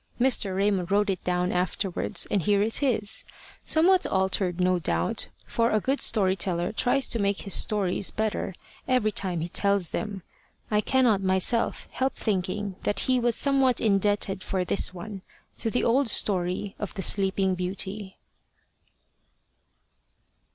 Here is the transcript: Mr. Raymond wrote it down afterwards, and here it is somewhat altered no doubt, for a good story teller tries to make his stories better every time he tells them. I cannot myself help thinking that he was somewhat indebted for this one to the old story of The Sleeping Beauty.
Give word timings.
Mr. 0.19 0.55
Raymond 0.57 0.89
wrote 0.89 1.11
it 1.11 1.23
down 1.23 1.51
afterwards, 1.51 2.25
and 2.31 2.41
here 2.41 2.63
it 2.63 2.81
is 2.81 3.23
somewhat 3.63 4.03
altered 4.07 4.59
no 4.59 4.79
doubt, 4.79 5.27
for 5.45 5.69
a 5.69 5.79
good 5.79 6.01
story 6.01 6.35
teller 6.35 6.71
tries 6.71 7.07
to 7.09 7.19
make 7.21 7.41
his 7.41 7.53
stories 7.53 8.09
better 8.09 8.55
every 8.87 9.11
time 9.11 9.41
he 9.41 9.47
tells 9.47 9.91
them. 9.91 10.23
I 10.71 10.81
cannot 10.81 11.21
myself 11.21 11.87
help 11.91 12.15
thinking 12.15 12.77
that 12.81 13.01
he 13.01 13.19
was 13.19 13.35
somewhat 13.35 13.79
indebted 13.79 14.41
for 14.41 14.65
this 14.65 14.91
one 14.91 15.21
to 15.57 15.69
the 15.69 15.83
old 15.83 16.07
story 16.09 16.75
of 16.79 16.95
The 16.95 17.03
Sleeping 17.03 17.53
Beauty. 17.53 18.17